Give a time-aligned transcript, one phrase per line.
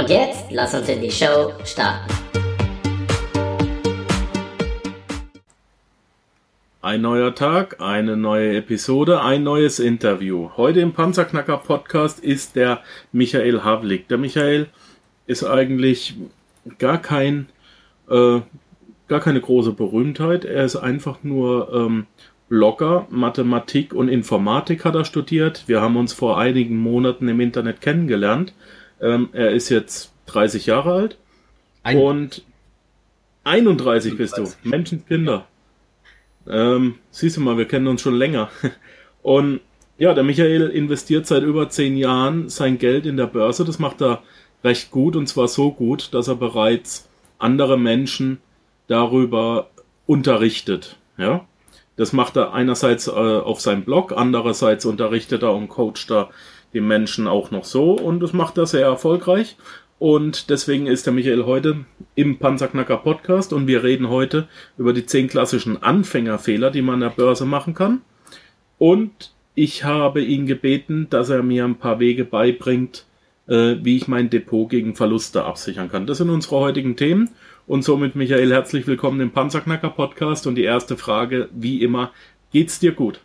[0.00, 2.10] Und jetzt lass uns in die Show starten.
[6.80, 10.52] Ein neuer Tag, eine neue Episode, ein neues Interview.
[10.56, 12.80] Heute im Panzerknacker Podcast ist der
[13.12, 14.08] Michael Havlik.
[14.08, 14.68] Der Michael
[15.26, 16.14] ist eigentlich
[16.78, 17.50] gar kein
[18.08, 18.40] äh,
[19.06, 20.46] gar keine große Berühmtheit.
[20.46, 22.06] Er ist einfach nur ähm,
[22.48, 25.64] Blogger, Mathematik und Informatik hat er studiert.
[25.66, 28.54] Wir haben uns vor einigen Monaten im Internet kennengelernt.
[29.00, 31.18] Ähm, er ist jetzt 30 Jahre alt
[31.82, 32.42] Ein und
[33.44, 34.50] 31 bist du.
[34.62, 35.46] Menschenkinder.
[36.48, 38.50] Ähm, siehst du mal, wir kennen uns schon länger.
[39.22, 39.60] Und
[39.98, 43.64] ja, der Michael investiert seit über zehn Jahren sein Geld in der Börse.
[43.64, 44.22] Das macht er
[44.64, 47.08] recht gut und zwar so gut, dass er bereits
[47.38, 48.38] andere Menschen
[48.86, 49.70] darüber
[50.06, 50.96] unterrichtet.
[51.18, 51.46] Ja,
[51.96, 56.30] das macht er einerseits äh, auf seinem Blog, andererseits unterrichtet er und coacht er
[56.72, 59.56] die Menschen auch noch so und das macht er sehr erfolgreich.
[59.98, 65.04] Und deswegen ist der Michael heute im Panzerknacker Podcast und wir reden heute über die
[65.04, 68.00] zehn klassischen Anfängerfehler, die man an der Börse machen kann.
[68.78, 73.04] Und ich habe ihn gebeten, dass er mir ein paar Wege beibringt,
[73.46, 76.06] äh, wie ich mein Depot gegen Verluste absichern kann.
[76.06, 77.28] Das sind unsere heutigen Themen.
[77.66, 80.46] Und somit, Michael, herzlich willkommen im Panzerknacker Podcast.
[80.46, 82.10] Und die erste Frage, wie immer,
[82.52, 83.20] geht's dir gut?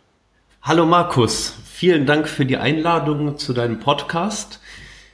[0.68, 4.60] Hallo Markus, vielen Dank für die Einladung zu deinem Podcast.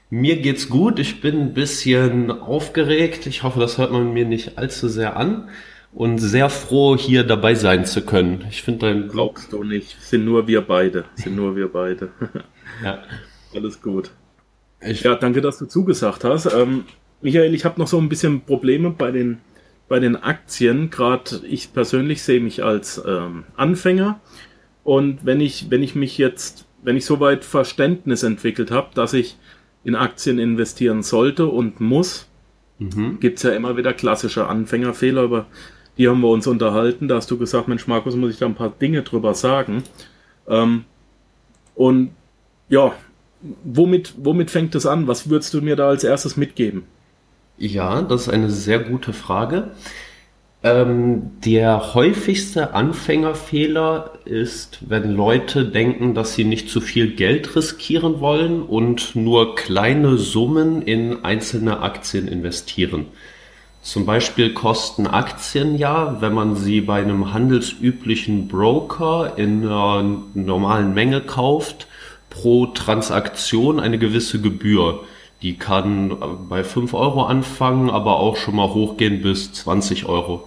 [0.09, 3.27] Mir geht's gut, ich bin ein bisschen aufgeregt.
[3.27, 5.51] Ich hoffe, das hört man mir nicht allzu sehr an
[5.93, 8.47] und sehr froh, hier dabei sein zu können.
[8.49, 12.13] Ich finde dein Glaubst du nicht, sind nur wir beide, sind nur wir beide.
[12.83, 13.03] ja.
[13.55, 14.11] Alles gut.
[14.81, 16.47] Ich ja, danke, dass du zugesagt hast.
[16.47, 16.87] Ähm,
[17.21, 19.37] Michael, ich habe noch so ein bisschen Probleme bei den,
[19.87, 20.89] bei den Aktien.
[20.89, 24.19] Gerade ich persönlich sehe mich als ähm, Anfänger.
[24.85, 29.37] Und wenn ich, wenn ich mich jetzt, wenn ich soweit Verständnis entwickelt habe, dass ich
[29.85, 32.29] in Aktien investieren sollte und muss,
[32.79, 33.19] mhm.
[33.23, 35.47] es ja immer wieder klassische Anfängerfehler, über
[35.99, 37.09] die haben wir uns unterhalten.
[37.09, 39.83] Da hast du gesagt, Mensch, Markus, muss ich da ein paar Dinge drüber sagen.
[40.49, 40.85] Ähm,
[41.75, 42.13] und
[42.69, 42.93] ja,
[43.65, 45.07] womit, womit fängt es an?
[45.07, 46.85] Was würdest du mir da als erstes mitgeben?
[47.59, 49.73] Ja, das ist eine sehr gute Frage.
[50.65, 58.21] Ähm, der häufigste Anfängerfehler ist, wenn Leute denken, dass sie nicht zu viel Geld riskieren
[58.21, 63.07] wollen und nur kleine Summen in einzelne Aktien investieren.
[63.83, 70.95] Zum Beispiel kosten Aktien ja, wenn man sie bei einem handelsüblichen Broker in einer normalen
[70.95, 71.89] Menge kauft,
[72.31, 75.01] pro Transaktion eine gewisse Gebühr.
[75.43, 76.17] Die kann
[76.49, 80.45] bei 5 Euro anfangen, aber auch schon mal hochgehen bis 20 Euro.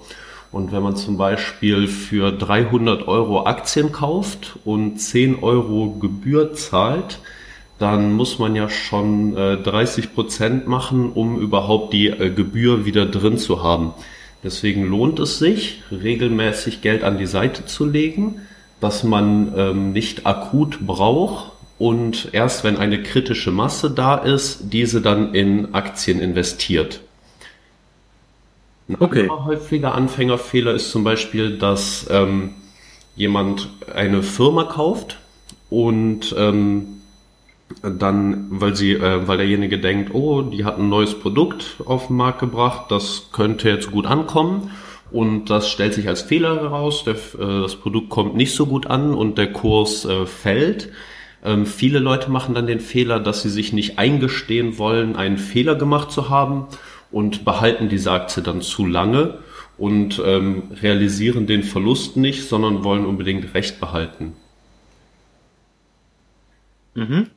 [0.51, 7.19] Und wenn man zum Beispiel für 300 Euro Aktien kauft und 10 Euro Gebühr zahlt,
[7.77, 13.05] dann muss man ja schon äh, 30 Prozent machen, um überhaupt die äh, Gebühr wieder
[13.05, 13.93] drin zu haben.
[14.45, 18.41] Deswegen lohnt es sich, regelmäßig Geld an die Seite zu legen,
[18.79, 25.01] das man ähm, nicht akut braucht, und erst wenn eine kritische Masse da ist, diese
[25.01, 27.01] dann in Aktien investiert.
[28.87, 29.27] Ein okay.
[29.29, 32.51] häufiger Anfängerfehler ist zum Beispiel, dass ähm,
[33.15, 35.17] jemand eine Firma kauft
[35.69, 36.87] und ähm,
[37.81, 42.15] dann, weil sie, äh, weil derjenige denkt, oh, die hat ein neues Produkt auf den
[42.15, 44.71] Markt gebracht, das könnte jetzt gut ankommen
[45.11, 47.03] und das stellt sich als Fehler heraus.
[47.05, 50.89] Der, äh, das Produkt kommt nicht so gut an und der Kurs äh, fällt
[51.45, 55.75] ähm, viele Leute machen dann den Fehler, dass sie sich nicht eingestehen wollen, einen Fehler
[55.75, 56.67] gemacht zu haben
[57.11, 59.39] und behalten diese Aktie dann zu lange
[59.77, 64.33] und ähm, realisieren den Verlust nicht, sondern wollen unbedingt Recht behalten.
[66.95, 67.27] Mhm.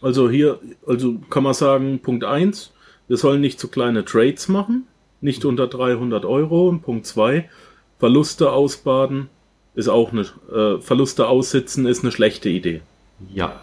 [0.00, 2.72] Also hier, also kann man sagen, Punkt 1,
[3.08, 4.86] wir sollen nicht zu kleine Trades machen,
[5.20, 6.68] nicht unter 300 Euro.
[6.68, 7.48] Und Punkt 2,
[7.98, 9.28] Verluste ausbaden,
[9.74, 12.82] ist auch eine äh, Verluste aussitzen ist eine schlechte Idee.
[13.32, 13.60] Ja.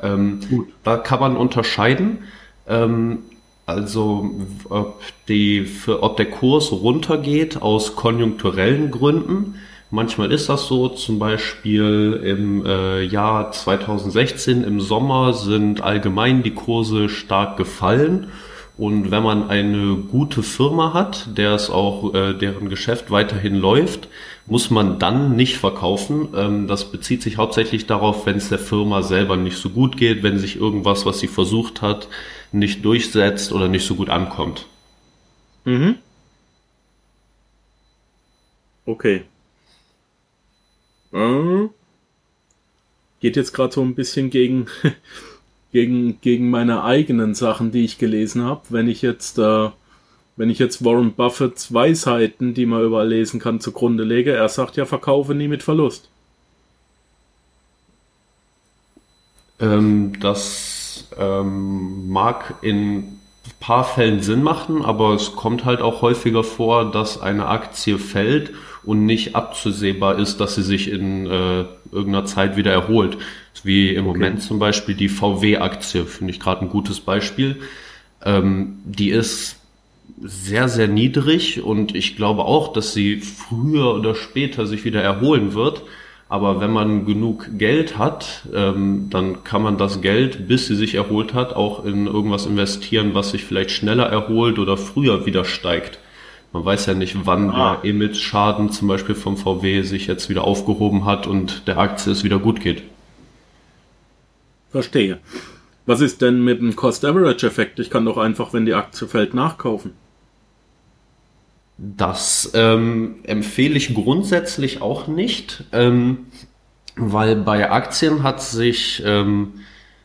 [0.00, 0.68] Ähm, Gut.
[0.82, 2.24] Da kann man unterscheiden.
[2.66, 3.18] Ähm,
[3.66, 4.30] also
[4.68, 9.56] ob, die, für, ob der Kurs runtergeht aus konjunkturellen Gründen,
[9.92, 16.54] Manchmal ist das so, zum Beispiel im äh, Jahr 2016 im Sommer sind allgemein die
[16.54, 18.28] Kurse stark gefallen.
[18.78, 24.06] Und wenn man eine gute Firma hat, der es auch, äh, deren Geschäft weiterhin läuft,
[24.46, 26.28] muss man dann nicht verkaufen.
[26.34, 30.22] Ähm, das bezieht sich hauptsächlich darauf, wenn es der Firma selber nicht so gut geht,
[30.22, 32.08] wenn sich irgendwas, was sie versucht hat,
[32.52, 34.66] nicht durchsetzt oder nicht so gut ankommt.
[35.64, 35.96] Mhm.
[38.86, 39.22] Okay.
[41.12, 41.68] Äh,
[43.20, 44.66] geht jetzt gerade so ein bisschen gegen,
[45.72, 48.62] gegen, gegen meine eigenen Sachen, die ich gelesen habe.
[48.70, 49.70] Wenn ich jetzt, äh,
[50.40, 54.78] wenn ich jetzt Warren Buffetts Weisheiten, die man überall lesen kann, zugrunde lege, er sagt
[54.78, 56.08] ja, verkaufe nie mit Verlust.
[59.60, 63.20] Ähm, das ähm, mag in
[63.60, 68.52] paar Fällen Sinn machen, aber es kommt halt auch häufiger vor, dass eine Aktie fällt
[68.82, 73.18] und nicht abzusehbar ist, dass sie sich in äh, irgendeiner Zeit wieder erholt.
[73.62, 74.18] Wie im okay.
[74.18, 77.60] Moment zum Beispiel die VW-Aktie, finde ich gerade ein gutes Beispiel.
[78.24, 79.59] Ähm, die ist
[80.20, 85.54] sehr, sehr niedrig und ich glaube auch, dass sie früher oder später sich wieder erholen
[85.54, 85.82] wird.
[86.28, 90.94] Aber wenn man genug Geld hat, ähm, dann kann man das Geld, bis sie sich
[90.94, 95.98] erholt hat, auch in irgendwas investieren, was sich vielleicht schneller erholt oder früher wieder steigt.
[96.52, 97.76] Man weiß ja nicht, wann ah.
[97.76, 102.22] der Image-Schaden zum Beispiel vom VW sich jetzt wieder aufgehoben hat und der Aktie es
[102.22, 102.82] wieder gut geht.
[104.70, 105.18] Verstehe.
[105.86, 107.80] Was ist denn mit dem Cost-Average-Effekt?
[107.80, 109.92] Ich kann doch einfach, wenn die Aktie fällt, nachkaufen.
[111.82, 116.26] Das ähm, empfehle ich grundsätzlich auch nicht, ähm,
[116.94, 119.54] weil bei Aktien hat sich ähm,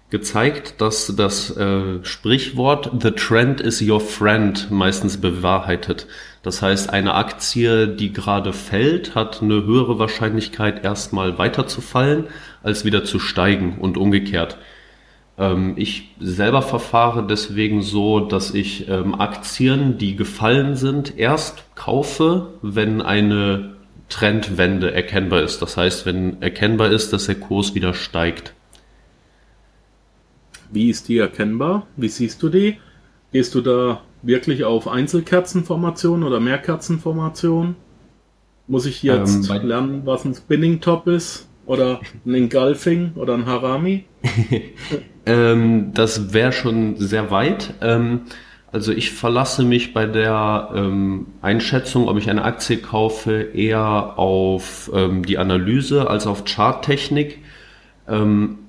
[0.10, 6.08] gezeigt, dass das äh, Sprichwort The Trend is your friend meistens bewahrheitet.
[6.44, 12.28] Das heißt, eine Aktie, die gerade fällt, hat eine höhere Wahrscheinlichkeit, erstmal weiterzufallen,
[12.64, 14.58] als wieder zu steigen und umgekehrt.
[15.38, 22.54] Ähm, ich selber verfahre deswegen so, dass ich ähm, Aktien, die gefallen sind, erst kaufe,
[22.62, 23.76] wenn eine
[24.10, 25.62] Trendwende erkennbar ist.
[25.62, 28.54] Das heißt, wenn erkennbar ist, dass der Kurs wieder steigt.
[30.72, 31.88] Wie ist die erkennbar?
[31.96, 32.78] Wie siehst du die?
[33.32, 37.76] Gehst du da wirklich auf Einzelkerzenformation oder Mehrkerzenformation?
[38.68, 41.48] Muss ich jetzt ähm, lernen, was ein Spinning Top ist?
[41.66, 44.06] Oder ein Engulfing oder ein Harami?
[45.26, 47.74] ähm, das wäre schon sehr weit.
[47.82, 48.22] Ähm,
[48.72, 54.92] also ich verlasse mich bei der ähm, Einschätzung, ob ich eine Aktie kaufe, eher auf
[54.94, 57.40] ähm, die Analyse als auf Charttechnik.
[58.08, 58.60] Ähm,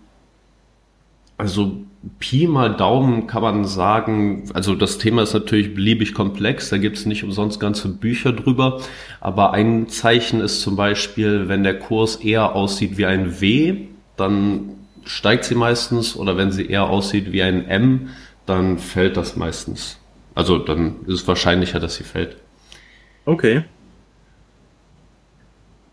[1.37, 1.85] also
[2.19, 6.97] Pi mal Daumen kann man sagen, also das Thema ist natürlich beliebig komplex, da gibt
[6.97, 8.81] es nicht umsonst ganze Bücher drüber,
[9.21, 13.87] aber ein Zeichen ist zum Beispiel, wenn der Kurs eher aussieht wie ein W,
[14.17, 18.11] dann steigt sie meistens oder wenn sie eher aussieht wie ein M,
[18.45, 19.99] dann fällt das meistens.
[20.35, 22.37] Also dann ist es wahrscheinlicher, dass sie fällt.
[23.25, 23.65] Okay.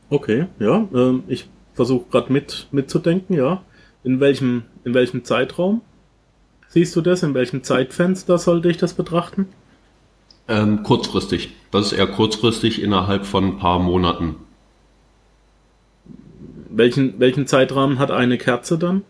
[0.10, 3.63] Okay, ja, ähm, ich versuche gerade mit mitzudenken, ja.
[4.04, 5.81] In welchem, in welchem Zeitraum?
[6.74, 7.22] Siehst du das?
[7.22, 9.48] In welchem Zeitfenster sollte ich das betrachten?
[10.48, 11.54] Ähm, kurzfristig.
[11.70, 14.38] Das ist eher kurzfristig innerhalb von ein paar Monaten.
[16.70, 19.04] Welchen, welchen Zeitrahmen hat eine Kerze dann?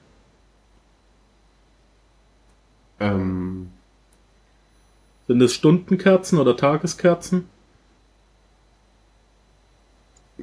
[3.00, 3.70] Ähm,
[5.30, 7.48] Sind es Stundenkerzen oder Tageskerzen?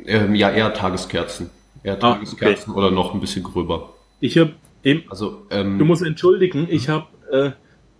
[0.06, 1.50] Ähm, ja, eher Tageskerzen.
[1.82, 2.78] Eher Tageskerzen ah, okay.
[2.78, 3.92] oder noch ein bisschen gröber.
[4.20, 5.04] Ich habe Eben.
[5.10, 7.50] Also, ähm, du musst entschuldigen, ich habe äh,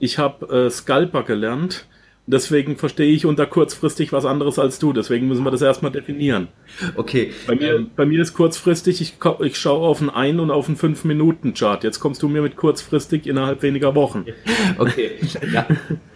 [0.00, 1.86] ich hab, äh, Scalper gelernt.
[2.26, 4.92] Deswegen verstehe ich unter kurzfristig was anderes als du.
[4.92, 6.48] Deswegen müssen wir das erstmal definieren.
[6.94, 7.32] Okay.
[7.46, 10.68] Bei mir, ähm, bei mir ist kurzfristig, ich, ich schaue auf einen Ein- und auf
[10.68, 14.26] einen fünf minuten chart Jetzt kommst du mir mit kurzfristig innerhalb weniger Wochen.
[14.78, 15.12] Okay.
[15.52, 15.66] ja.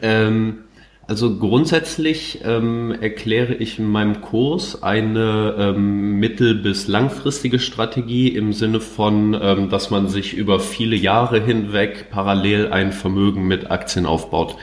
[0.02, 0.63] ähm,
[1.06, 8.52] also grundsätzlich ähm, erkläre ich in meinem Kurs eine ähm, mittel- bis langfristige Strategie im
[8.52, 14.06] Sinne von, ähm, dass man sich über viele Jahre hinweg parallel ein Vermögen mit Aktien
[14.06, 14.56] aufbaut.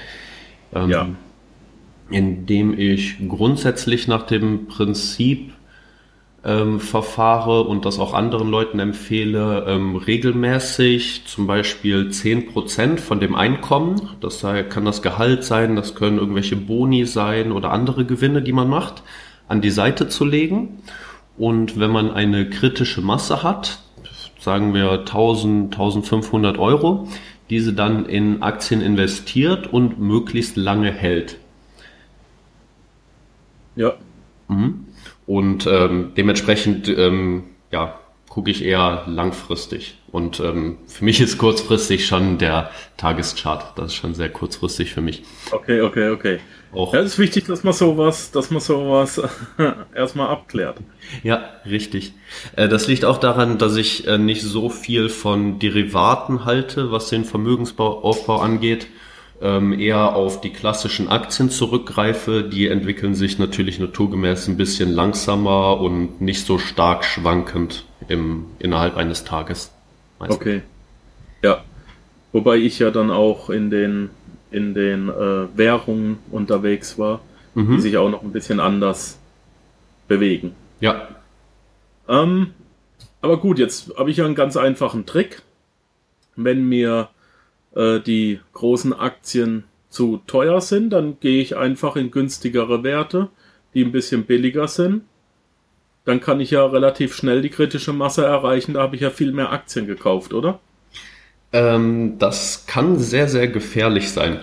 [0.73, 1.09] Ähm, ja.
[2.09, 5.53] Indem ich grundsätzlich nach dem Prinzip
[6.43, 13.19] ähm, verfahre und das auch anderen Leuten empfehle, ähm, regelmäßig zum Beispiel zehn Prozent von
[13.19, 18.41] dem Einkommen, das kann das Gehalt sein, das können irgendwelche Boni sein oder andere Gewinne,
[18.41, 19.03] die man macht,
[19.47, 20.79] an die Seite zu legen.
[21.37, 23.79] Und wenn man eine kritische Masse hat,
[24.39, 27.07] sagen wir 1000, 1500 Euro,
[27.49, 31.37] diese dann in Aktien investiert und möglichst lange hält.
[33.75, 33.93] Ja.
[34.47, 34.85] Mhm.
[35.31, 37.97] Und ähm, dementsprechend ähm, ja,
[38.27, 39.97] gucke ich eher langfristig.
[40.11, 43.77] Und ähm, für mich ist kurzfristig schon der Tageschart.
[43.77, 45.23] Das ist schon sehr kurzfristig für mich.
[45.53, 46.39] Okay, okay, okay.
[46.73, 46.93] Auch.
[46.93, 49.21] Ja, es ist wichtig, dass man sowas, dass man sowas
[49.95, 50.79] erstmal abklärt.
[51.23, 52.11] Ja, richtig.
[52.57, 57.07] Äh, das liegt auch daran, dass ich äh, nicht so viel von Derivaten halte, was
[57.07, 58.87] den Vermögensaufbau angeht.
[59.43, 62.43] Ähm, eher auf die klassischen Aktien zurückgreife.
[62.43, 68.97] Die entwickeln sich natürlich naturgemäß ein bisschen langsamer und nicht so stark schwankend im, innerhalb
[68.97, 69.71] eines Tages.
[70.19, 70.35] Meistens.
[70.35, 70.61] Okay.
[71.41, 71.63] Ja.
[72.33, 74.11] Wobei ich ja dann auch in den,
[74.51, 77.21] in den äh, Währungen unterwegs war,
[77.55, 77.75] mhm.
[77.75, 79.17] die sich auch noch ein bisschen anders
[80.07, 80.53] bewegen.
[80.81, 81.07] Ja.
[82.07, 82.53] Ähm,
[83.21, 85.41] aber gut, jetzt habe ich ja einen ganz einfachen Trick.
[86.35, 87.09] Wenn mir
[87.75, 93.29] äh, die großen Aktien zu teuer sind, dann gehe ich einfach in günstigere Werte,
[93.73, 95.03] die ein bisschen billiger sind
[96.05, 98.73] dann kann ich ja relativ schnell die kritische Masse erreichen.
[98.73, 100.59] Da habe ich ja viel mehr Aktien gekauft, oder?
[101.53, 104.39] Ähm, das kann sehr, sehr gefährlich sein,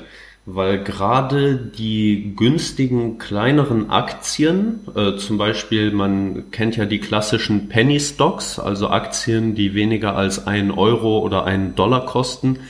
[0.47, 7.99] weil gerade die günstigen kleineren Aktien, äh, zum Beispiel, man kennt ja die klassischen Penny
[7.99, 12.61] Stocks, also Aktien, die weniger als ein Euro oder einen Dollar kosten,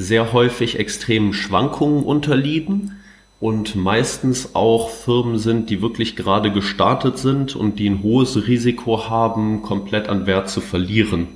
[0.00, 2.96] sehr häufig extremen Schwankungen unterliegen
[3.38, 9.10] und meistens auch Firmen sind, die wirklich gerade gestartet sind und die ein hohes Risiko
[9.10, 11.28] haben, komplett an Wert zu verlieren.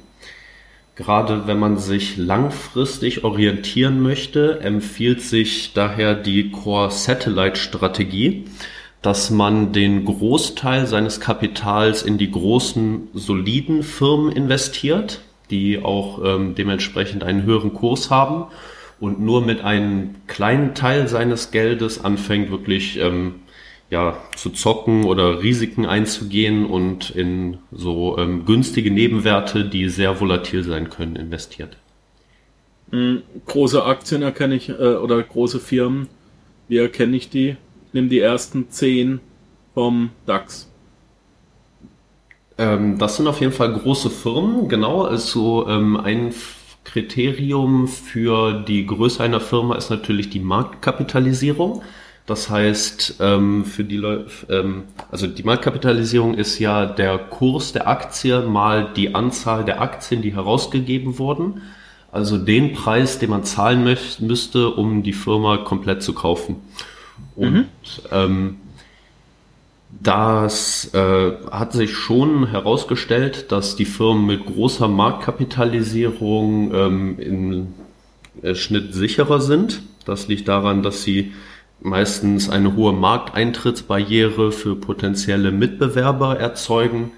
[0.97, 8.45] Gerade wenn man sich langfristig orientieren möchte, empfiehlt sich daher die Core Satellite Strategie,
[9.03, 15.21] dass man den Großteil seines Kapitals in die großen, soliden Firmen investiert,
[15.51, 18.47] die auch ähm, dementsprechend einen höheren Kurs haben
[19.01, 23.37] und nur mit einem kleinen Teil seines Geldes anfängt, wirklich ähm,
[23.91, 30.65] ja, zu zocken oder Risiken einzugehen und in so ähm, günstige Nebenwerte, die sehr volatil
[30.65, 31.77] sein können, investiert.
[32.91, 36.09] Hm, große Aktien erkenne ich, äh, oder große Firmen,
[36.69, 37.57] wie erkenne ich die?
[37.93, 39.21] Nimm die ersten zehn
[39.75, 40.71] vom DAX.
[42.59, 45.03] Ähm, das sind auf jeden Fall große Firmen, genau.
[45.03, 46.33] Also ähm, ein
[46.85, 51.83] Kriterium für die Größe einer Firma ist natürlich die Marktkapitalisierung.
[52.27, 57.87] Das heißt, ähm, für die Leute, ähm, also die Marktkapitalisierung ist ja der Kurs der
[57.89, 61.63] Aktie mal die Anzahl der Aktien, die herausgegeben wurden.
[62.13, 63.85] Also den Preis, den man zahlen
[64.21, 66.57] müsste, um die Firma komplett zu kaufen.
[67.35, 67.65] Und mhm.
[68.13, 68.57] ähm,
[70.03, 77.75] das äh, hat sich schon herausgestellt, dass die Firmen mit großer Marktkapitalisierung ähm, im
[78.43, 79.83] äh, Schnitt sicherer sind.
[80.05, 81.33] Das liegt daran, dass sie
[81.81, 87.13] meistens eine hohe Markteintrittsbarriere für potenzielle Mitbewerber erzeugen,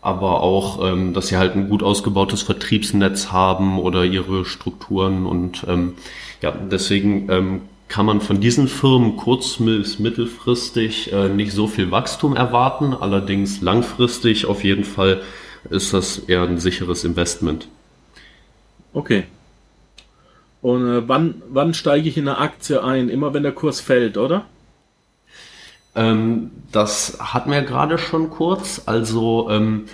[0.00, 5.64] aber auch, ähm, dass sie halt ein gut ausgebautes Vertriebsnetz haben oder ihre Strukturen und
[5.68, 5.94] ähm,
[6.40, 11.90] ja, deswegen ähm, kann man von diesen Firmen kurz- bis mittelfristig äh, nicht so viel
[11.90, 12.94] Wachstum erwarten.
[12.94, 15.22] Allerdings langfristig auf jeden Fall
[15.70, 17.68] ist das eher ein sicheres Investment.
[18.92, 19.24] Okay.
[20.62, 23.08] Und äh, wann, wann steige ich in eine Aktie ein?
[23.08, 24.46] Immer wenn der Kurs fällt, oder?
[25.94, 28.82] Ähm, das hatten wir gerade schon kurz.
[28.86, 29.84] Also ähm,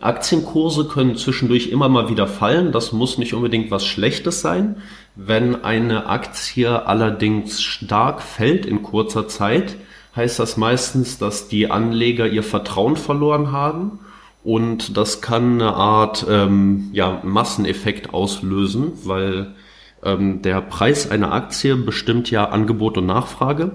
[0.00, 2.72] Aktienkurse können zwischendurch immer mal wieder fallen.
[2.72, 4.76] Das muss nicht unbedingt was Schlechtes sein.
[5.14, 9.76] Wenn eine Aktie allerdings stark fällt in kurzer Zeit,
[10.16, 14.00] heißt das meistens, dass die Anleger ihr Vertrauen verloren haben
[14.42, 19.54] und das kann eine Art ähm, ja, Masseneffekt auslösen, weil
[20.02, 23.72] ähm, der Preis einer Aktie bestimmt ja Angebot und Nachfrage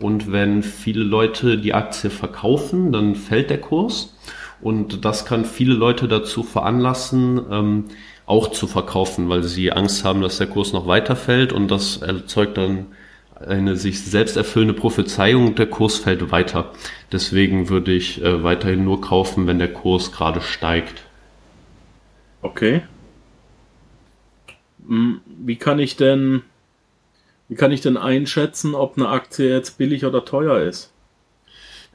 [0.00, 4.14] und wenn viele Leute die Aktie verkaufen, dann fällt der Kurs
[4.60, 7.84] und das kann viele Leute dazu veranlassen, ähm,
[8.26, 12.56] auch zu verkaufen, weil sie Angst haben, dass der Kurs noch weiterfällt und das erzeugt
[12.56, 12.86] dann
[13.44, 16.72] eine sich selbst erfüllende Prophezeiung der Kurs fällt weiter.
[17.12, 21.02] Deswegen würde ich äh, weiterhin nur kaufen, wenn der Kurs gerade steigt.
[22.40, 22.82] Okay.
[24.88, 26.42] Hm, wie kann ich denn,
[27.48, 30.92] wie kann ich denn einschätzen, ob eine Aktie jetzt billig oder teuer ist?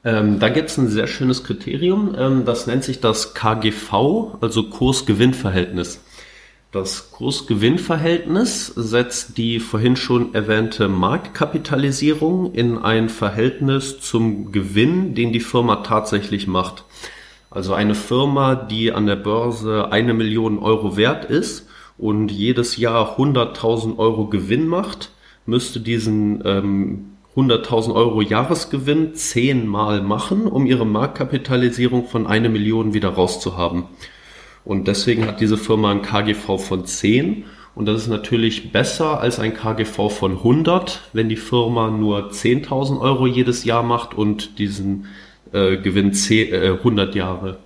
[0.04, 4.64] Ähm, da gibt es ein sehr schönes Kriterium, ähm, das nennt sich das KGV, also
[4.64, 6.02] Kurs-Gewinn-Verhältnis.
[6.72, 15.42] Das Kursgewinnverhältnis setzt die vorhin schon erwähnte Marktkapitalisierung in ein Verhältnis zum Gewinn, den die
[15.42, 16.86] Firma tatsächlich macht.
[17.50, 21.68] Also eine Firma, die an der Börse eine Million Euro wert ist
[21.98, 25.12] und jedes Jahr 100.000 Euro Gewinn macht,
[25.46, 33.10] müsste diesen ähm, 100.000 Euro Jahresgewinn zehnmal machen, um ihre Marktkapitalisierung von eine Million wieder
[33.10, 33.86] rauszuhaben.
[34.66, 39.40] Und deswegen hat diese Firma ein KGV von 10 und das ist natürlich besser als
[39.40, 45.08] ein KGV von 100, wenn die Firma nur 10.000 Euro jedes Jahr macht und diesen
[45.54, 47.60] äh, Gewinn 10, äh, 100 Jahre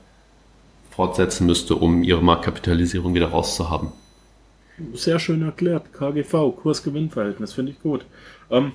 [0.91, 3.89] fortsetzen müsste, um ihre Marktkapitalisierung wieder rauszuhaben.
[4.93, 5.91] Sehr schön erklärt.
[5.93, 8.05] KGV, Kurs-Gewinn-Verhältnis, finde ich gut.
[8.51, 8.74] Ähm,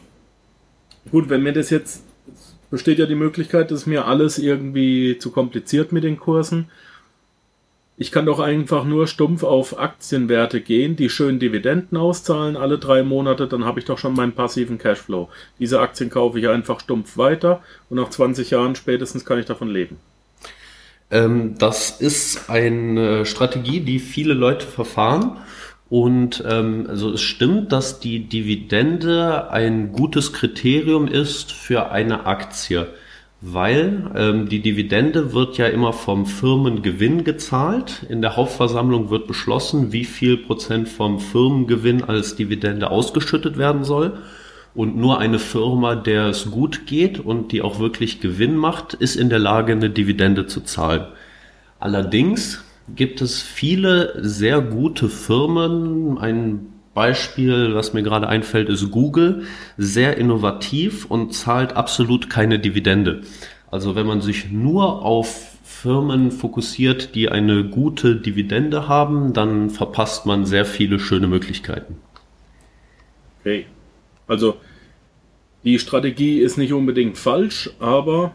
[1.10, 2.04] gut, wenn mir das jetzt,
[2.70, 6.68] besteht ja die Möglichkeit, dass mir alles irgendwie zu kompliziert mit den Kursen.
[7.96, 13.02] Ich kann doch einfach nur stumpf auf Aktienwerte gehen, die schön Dividenden auszahlen alle drei
[13.02, 15.28] Monate, dann habe ich doch schon meinen passiven Cashflow.
[15.58, 19.68] Diese Aktien kaufe ich einfach stumpf weiter und nach 20 Jahren spätestens kann ich davon
[19.68, 19.98] leben.
[21.10, 25.36] Ähm, das ist eine Strategie, die viele Leute verfahren.
[25.90, 32.86] Und ähm, also es stimmt, dass die Dividende ein gutes Kriterium ist für eine Aktie
[33.40, 38.04] weil ähm, die Dividende wird ja immer vom Firmengewinn gezahlt.
[38.08, 44.18] In der Hauptversammlung wird beschlossen, wie viel Prozent vom Firmengewinn als Dividende ausgeschüttet werden soll.
[44.74, 49.16] Und nur eine Firma, der es gut geht und die auch wirklich Gewinn macht, ist
[49.16, 51.06] in der Lage, eine Dividende zu zahlen.
[51.80, 52.62] Allerdings
[52.96, 56.18] gibt es viele sehr gute Firmen.
[56.18, 59.44] Ein Beispiel, was mir gerade einfällt, ist Google.
[59.76, 63.22] Sehr innovativ und zahlt absolut keine Dividende.
[63.70, 70.26] Also wenn man sich nur auf Firmen fokussiert, die eine gute Dividende haben, dann verpasst
[70.26, 71.96] man sehr viele schöne Möglichkeiten.
[73.40, 73.66] Okay.
[74.26, 74.56] Also
[75.64, 78.32] die Strategie ist nicht unbedingt falsch, aber.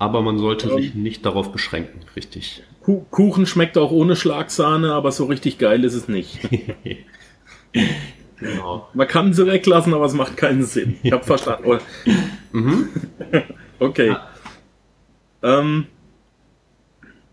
[0.00, 2.64] Aber man sollte ähm, sich nicht darauf beschränken, richtig.
[3.10, 6.40] Kuchen schmeckt auch ohne Schlagsahne, aber so richtig geil ist es nicht.
[8.40, 8.88] Genau.
[8.94, 10.96] Man kann sie weglassen, aber es macht keinen Sinn.
[11.02, 11.78] Ich habe verstanden.
[12.52, 12.88] mhm.
[13.78, 14.08] okay.
[14.08, 14.28] Ja.
[15.42, 15.86] Ähm,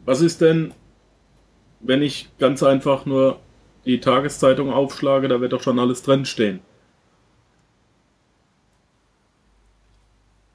[0.06, 0.74] was ist denn,
[1.80, 3.40] wenn ich ganz einfach nur
[3.86, 6.60] die Tageszeitung aufschlage, da wird doch schon alles drinstehen.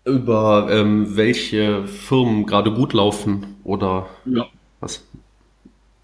[0.04, 4.47] Über ähm, welche Firmen gerade gut laufen oder ja.
[4.80, 5.06] was?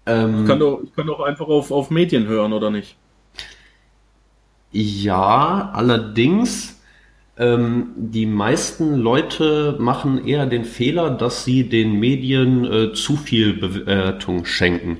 [0.05, 2.95] Ähm, ich, kann doch, ich kann doch einfach auf, auf Medien hören, oder nicht?
[4.71, 6.79] Ja, allerdings,
[7.37, 13.53] ähm, die meisten Leute machen eher den Fehler, dass sie den Medien äh, zu viel
[13.53, 14.99] Bewertung schenken.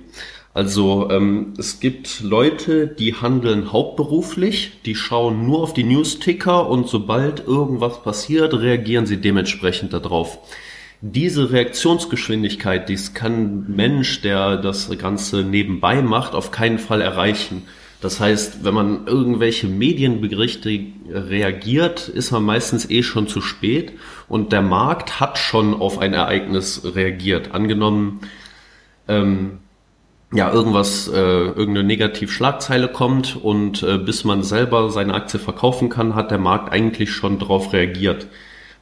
[0.59, 6.89] Also ähm, es gibt Leute, die handeln hauptberuflich, die schauen nur auf die Newsticker und
[6.89, 10.37] sobald irgendwas passiert, reagieren sie dementsprechend darauf.
[10.99, 13.33] Diese Reaktionsgeschwindigkeit, dies kann
[13.69, 17.61] ein Mensch, der das Ganze nebenbei macht, auf keinen Fall erreichen.
[18.01, 20.77] Das heißt, wenn man irgendwelche Medienberichte
[21.09, 23.93] reagiert, ist man meistens eh schon zu spät
[24.27, 27.53] und der Markt hat schon auf ein Ereignis reagiert.
[27.53, 28.19] Angenommen,
[29.07, 29.59] ähm,
[30.33, 36.13] ja, irgendwas, äh, irgendeine Negativschlagzeile kommt und äh, bis man selber seine Aktie verkaufen kann,
[36.13, 38.27] hat der Markt eigentlich schon darauf reagiert.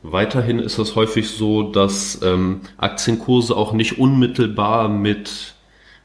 [0.04, 5.56] Weiterhin ist es häufig so, dass ähm, Aktienkurse auch nicht unmittelbar mit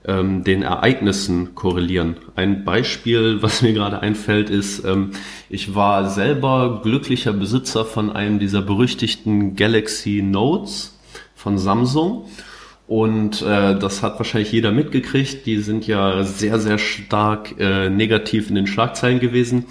[0.04, 2.16] ähm, den Ereignissen korrelieren.
[2.36, 5.10] Ein Beispiel, was mir gerade einfällt, ist, ähm,
[5.48, 10.98] ich war selber glücklicher Besitzer von einem dieser berüchtigten Galaxy Notes
[11.34, 12.26] von Samsung.
[12.86, 15.46] Und äh, das hat wahrscheinlich jeder mitgekriegt.
[15.46, 19.66] Die sind ja sehr, sehr stark äh, negativ in den Schlagzeilen gewesen.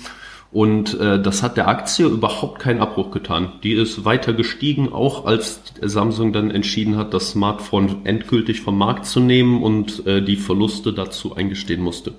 [0.51, 3.53] Und äh, das hat der Aktie überhaupt keinen Abbruch getan.
[3.63, 9.05] Die ist weiter gestiegen, auch als Samsung dann entschieden hat, das Smartphone endgültig vom Markt
[9.05, 12.15] zu nehmen und äh, die Verluste dazu eingestehen musste.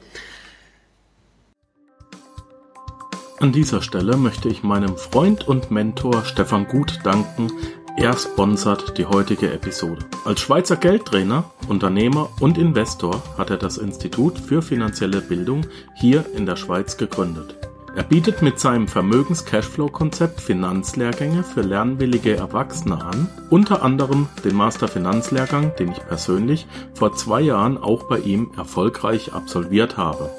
[3.39, 7.51] An dieser Stelle möchte ich meinem Freund und Mentor Stefan Gut danken.
[7.97, 10.05] Er sponsert die heutige Episode.
[10.25, 16.47] Als Schweizer Geldtrainer, Unternehmer und Investor hat er das Institut für finanzielle Bildung hier in
[16.47, 17.59] der Schweiz gegründet.
[17.95, 25.93] Er bietet mit seinem Vermögens-Cashflow-Konzept Finanzlehrgänge für lernwillige Erwachsene an, unter anderem den Master-Finanzlehrgang, den
[25.93, 30.31] ich persönlich vor zwei Jahren auch bei ihm erfolgreich absolviert habe.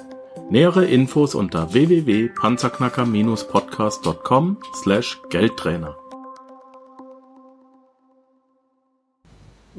[0.50, 4.58] Nähere Infos unter www.panzerknacker-podcast.com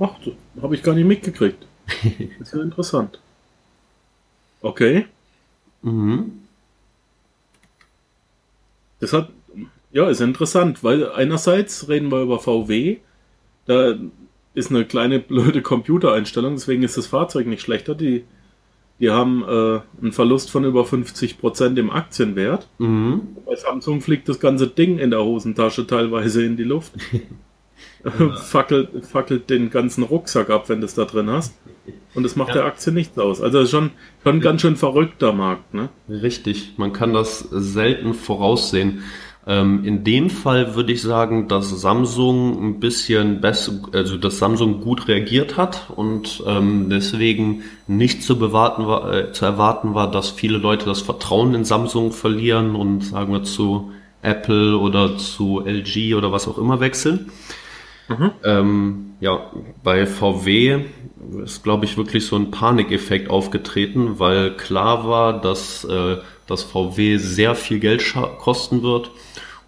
[0.01, 0.15] Ach,
[0.61, 1.67] habe ich gar nicht mitgekriegt.
[2.41, 3.21] ist ja interessant.
[4.61, 5.07] Okay.
[5.83, 6.41] Mhm.
[9.01, 9.31] Das hat,
[9.93, 12.99] ja, ist interessant, weil einerseits reden wir über VW,
[13.67, 13.95] da
[14.55, 17.95] ist eine kleine blöde Computereinstellung, deswegen ist das Fahrzeug nicht schlechter.
[17.95, 18.25] Die, die
[19.01, 22.69] die haben äh, einen Verlust von über 50% im Aktienwert.
[22.79, 23.37] Mhm.
[23.45, 26.93] Bei Samsung fliegt das ganze Ding in der Hosentasche teilweise in die Luft.
[28.43, 31.55] fackelt, fackelt den ganzen Rucksack ab, wenn du es da drin hast.
[32.15, 32.55] Und das macht Ja.
[32.57, 33.41] der Aktie nichts aus.
[33.41, 33.91] Also schon,
[34.23, 35.75] schon ein ganz schön verrückter Markt.
[35.75, 35.89] Ne?
[36.09, 39.03] Richtig, man kann das selten voraussehen.
[39.47, 44.81] Ähm, in dem Fall würde ich sagen, dass Samsung ein bisschen besser, also dass Samsung
[44.81, 50.31] gut reagiert hat und ähm, deswegen nicht zu, bewarten war, äh, zu erwarten war, dass
[50.31, 53.91] viele Leute das Vertrauen in Samsung verlieren und sagen wir zu
[54.23, 57.31] Apple oder zu LG oder was auch immer wechseln.
[58.45, 59.51] Ähm, ja,
[59.83, 60.85] bei VW
[61.43, 67.17] ist, glaube ich, wirklich so ein Panikeffekt aufgetreten, weil klar war, dass äh, das VW
[67.17, 68.05] sehr viel Geld
[68.39, 69.11] kosten wird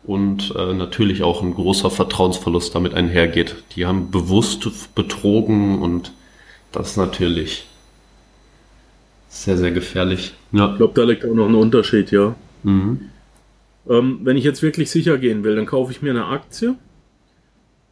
[0.05, 3.57] und äh, natürlich auch ein großer Vertrauensverlust damit einhergeht.
[3.75, 6.13] Die haben bewusst betrogen und
[6.73, 7.67] das ist natürlich
[9.29, 10.35] sehr, sehr gefährlich.
[10.53, 10.71] Ja.
[10.73, 12.35] Ich glaube, da liegt auch noch ein Unterschied, ja.
[12.63, 13.11] Mhm.
[13.89, 16.75] Ähm, wenn ich jetzt wirklich sicher gehen will, dann kaufe ich mir eine Aktie.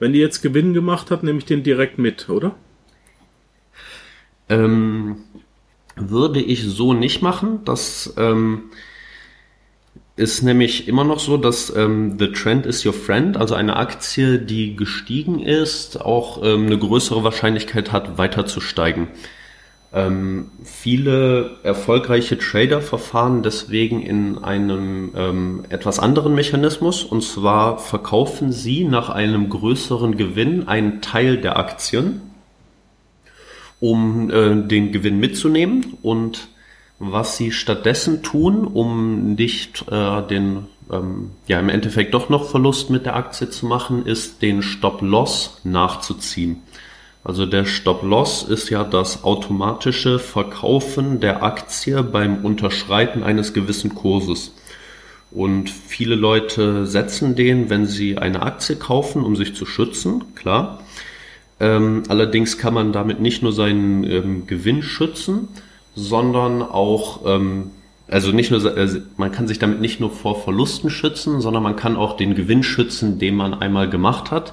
[0.05, 2.55] Wenn die jetzt Gewinn gemacht hat, nehme ich den direkt mit, oder?
[4.51, 5.17] Ähm,
[5.97, 7.61] würde ich so nicht machen.
[7.64, 8.64] Das ähm,
[10.17, 14.38] ist nämlich immer noch so, dass ähm, the trend is your friend, also eine Aktie,
[14.38, 19.09] die gestiegen ist, auch ähm, eine größere Wahrscheinlichkeit hat, weiter zu steigen.
[19.94, 28.50] Ähm, viele erfolgreiche Trader verfahren deswegen in einem ähm, etwas anderen Mechanismus und zwar verkaufen
[28.50, 32.22] sie nach einem größeren Gewinn einen Teil der Aktien
[33.78, 36.48] um äh, den Gewinn mitzunehmen und
[36.98, 42.90] was sie stattdessen tun, um nicht äh, den, ähm, ja im Endeffekt doch noch Verlust
[42.90, 46.62] mit der Aktie zu machen, ist den Stop-Loss nachzuziehen.
[47.24, 54.52] Also der Stop-Loss ist ja das automatische Verkaufen der Aktie beim Unterschreiten eines gewissen Kurses.
[55.30, 60.80] Und viele Leute setzen den, wenn sie eine Aktie kaufen, um sich zu schützen, klar.
[61.58, 65.48] Ähm, allerdings kann man damit nicht nur seinen ähm, Gewinn schützen,
[65.96, 67.70] sondern auch, ähm,
[68.06, 71.76] also nicht nur, also man kann sich damit nicht nur vor Verlusten schützen, sondern man
[71.76, 74.52] kann auch den Gewinn schützen, den man einmal gemacht hat,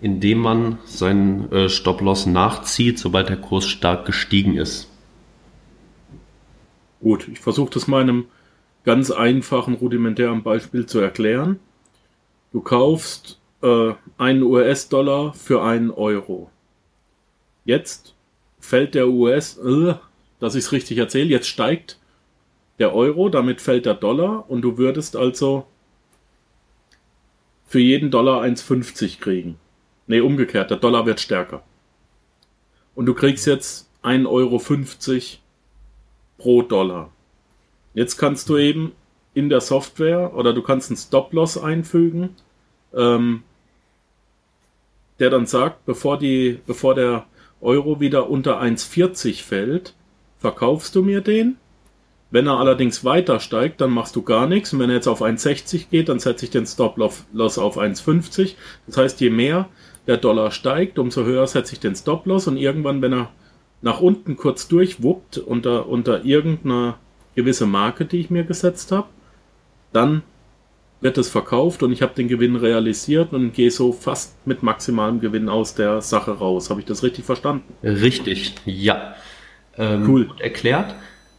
[0.00, 4.88] indem man seinen äh, Stop-Loss nachzieht, sobald der Kurs stark gestiegen ist.
[7.00, 8.26] Gut, ich versuche das meinem
[8.84, 11.58] ganz einfachen, rudimentären Beispiel zu erklären.
[12.52, 16.50] Du kaufst äh, einen US-Dollar für einen Euro.
[17.64, 18.14] Jetzt
[18.58, 19.94] fällt der US, äh,
[20.38, 21.98] dass ich es richtig erzähle, jetzt steigt
[22.78, 25.66] der Euro, damit fällt der Dollar und du würdest also
[27.66, 29.56] für jeden Dollar 1,50 kriegen.
[30.10, 31.62] Nee, umgekehrt, der Dollar wird stärker.
[32.96, 34.60] Und du kriegst jetzt 1,50 Euro
[36.36, 37.12] pro Dollar.
[37.94, 38.90] Jetzt kannst du eben
[39.34, 42.30] in der Software oder du kannst einen Stop-Loss einfügen,
[42.92, 43.44] ähm,
[45.20, 47.26] der dann sagt, bevor, die, bevor der
[47.60, 49.94] Euro wieder unter 1,40 fällt,
[50.40, 51.56] verkaufst du mir den.
[52.32, 54.72] Wenn er allerdings weiter steigt, dann machst du gar nichts.
[54.72, 58.56] Und wenn er jetzt auf 1,60 geht, dann setze ich den Stop-Loss auf 1,50.
[58.88, 59.68] Das heißt, je mehr
[60.10, 62.48] der Dollar steigt, umso höher setze ich den Stop-Loss.
[62.48, 63.30] Und irgendwann, wenn er
[63.80, 66.98] nach unten kurz durchwuppt unter, unter irgendeiner
[67.36, 69.06] gewisse Marke, die ich mir gesetzt habe,
[69.92, 70.22] dann
[71.00, 75.20] wird es verkauft und ich habe den Gewinn realisiert und gehe so fast mit maximalem
[75.20, 76.70] Gewinn aus der Sache raus.
[76.70, 77.72] Habe ich das richtig verstanden?
[77.84, 79.14] Richtig, ja.
[79.78, 80.24] Ähm, Cool.
[80.26, 80.96] gut erklärt.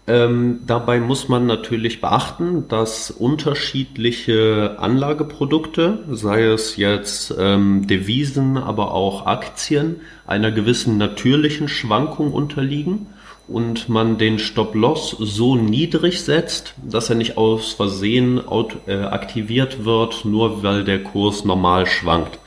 [0.07, 8.93] Ähm, dabei muss man natürlich beachten, dass unterschiedliche Anlageprodukte, sei es jetzt ähm, Devisen, aber
[8.93, 13.07] auch Aktien, einer gewissen natürlichen Schwankung unterliegen
[13.47, 18.41] und man den Stop-Loss so niedrig setzt, dass er nicht aus Versehen
[18.87, 22.39] äh, aktiviert wird, nur weil der Kurs normal schwankt.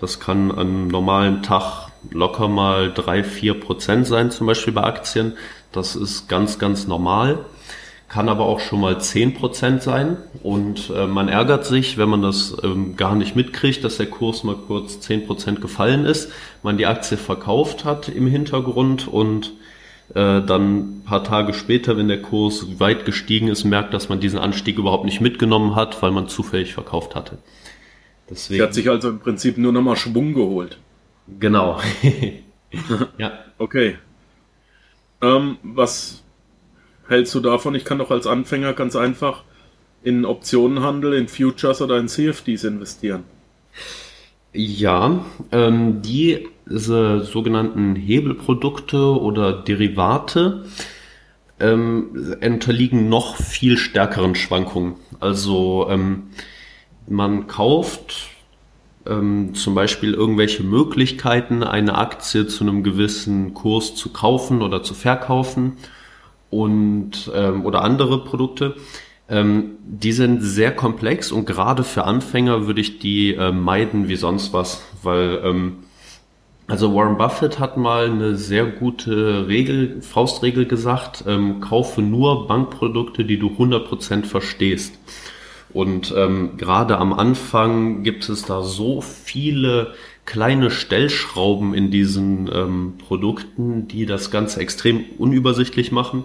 [0.00, 4.82] Das kann an einem normalen Tag locker mal drei vier Prozent sein, zum Beispiel bei
[4.82, 5.34] Aktien.
[5.72, 7.38] Das ist ganz, ganz normal.
[8.08, 10.18] Kann aber auch schon mal zehn Prozent sein.
[10.42, 14.44] Und äh, man ärgert sich, wenn man das ähm, gar nicht mitkriegt, dass der Kurs
[14.44, 16.30] mal kurz zehn Prozent gefallen ist,
[16.62, 19.52] man die Aktie verkauft hat im Hintergrund und
[20.10, 24.20] äh, dann ein paar Tage später, wenn der Kurs weit gestiegen ist, merkt, dass man
[24.20, 27.38] diesen Anstieg überhaupt nicht mitgenommen hat, weil man zufällig verkauft hatte.
[28.30, 30.78] Sie hat sich also im Prinzip nur nochmal Schwung geholt.
[31.40, 31.80] Genau.
[33.18, 33.32] ja.
[33.58, 33.96] Okay.
[35.22, 36.22] Ähm, was
[37.08, 37.74] hältst du davon?
[37.74, 39.44] Ich kann doch als Anfänger ganz einfach
[40.02, 43.24] in Optionenhandel, in Futures oder in CFDs investieren.
[44.52, 50.64] Ja, ähm, diese sogenannten Hebelprodukte oder Derivate
[51.58, 54.96] ähm, unterliegen noch viel stärkeren Schwankungen.
[55.20, 56.24] Also ähm,
[57.06, 58.31] man kauft
[59.06, 64.94] ähm, zum Beispiel irgendwelche Möglichkeiten, eine Aktie zu einem gewissen Kurs zu kaufen oder zu
[64.94, 65.74] verkaufen
[66.50, 68.76] und ähm, oder andere Produkte.
[69.28, 74.16] Ähm, die sind sehr komplex und gerade für Anfänger würde ich die äh, meiden wie
[74.16, 75.78] sonst was, weil ähm,
[76.68, 83.24] also Warren Buffett hat mal eine sehr gute Regel, Faustregel gesagt, ähm, kaufe nur Bankprodukte,
[83.24, 84.94] die du 100% verstehst.
[85.72, 92.94] Und ähm, gerade am Anfang gibt es da so viele kleine Stellschrauben in diesen ähm,
[92.98, 96.24] Produkten, die das Ganze extrem unübersichtlich machen.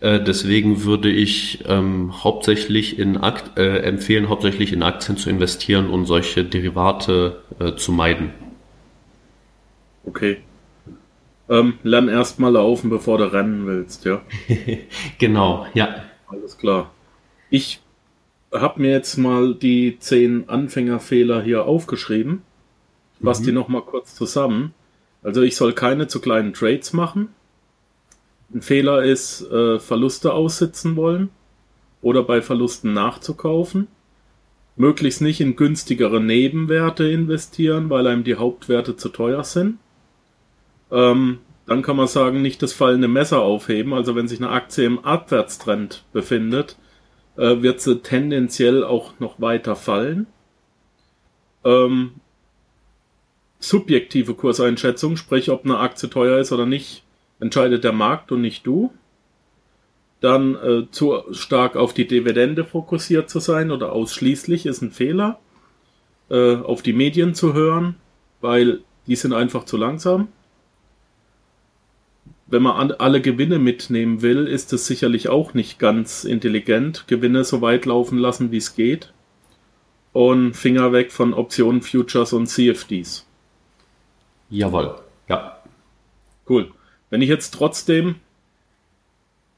[0.00, 5.88] Äh, deswegen würde ich ähm, hauptsächlich in Akt, äh, empfehlen, hauptsächlich in Aktien zu investieren
[5.88, 8.30] und solche Derivate äh, zu meiden.
[10.06, 10.38] Okay.
[11.48, 14.22] Ähm, lern erst mal laufen, bevor du rennen willst, ja.
[15.18, 16.04] genau, ja.
[16.26, 16.90] Alles klar.
[17.50, 17.80] Ich
[18.54, 22.42] habe mir jetzt mal die zehn Anfängerfehler hier aufgeschrieben.
[23.18, 23.46] Ich fasse mhm.
[23.46, 24.74] die nochmal kurz zusammen.
[25.22, 27.28] Also ich soll keine zu kleinen Trades machen.
[28.54, 31.30] Ein Fehler ist, äh, Verluste aussitzen wollen
[32.02, 33.88] oder bei Verlusten nachzukaufen.
[34.76, 39.78] Möglichst nicht in günstigere Nebenwerte investieren, weil einem die Hauptwerte zu teuer sind.
[40.90, 43.94] Ähm, dann kann man sagen, nicht das fallende Messer aufheben.
[43.94, 46.76] Also wenn sich eine Aktie im Abwärtstrend befindet,
[47.36, 50.26] äh, wird sie tendenziell auch noch weiter fallen.
[51.64, 52.12] Ähm,
[53.58, 57.02] subjektive Kurseinschätzung, sprich ob eine Aktie teuer ist oder nicht,
[57.40, 58.92] entscheidet der Markt und nicht du.
[60.20, 65.38] Dann äh, zu stark auf die Dividende fokussiert zu sein oder ausschließlich ist ein Fehler.
[66.30, 67.96] Äh, auf die Medien zu hören,
[68.40, 70.28] weil die sind einfach zu langsam
[72.46, 77.06] wenn man alle Gewinne mitnehmen will, ist es sicherlich auch nicht ganz intelligent.
[77.06, 79.12] Gewinne so weit laufen lassen, wie es geht.
[80.12, 83.26] Und Finger weg von Optionen, Futures und CFDs.
[84.50, 84.94] Jawohl,
[85.28, 85.62] ja.
[86.48, 86.70] Cool.
[87.10, 88.16] Wenn ich jetzt trotzdem,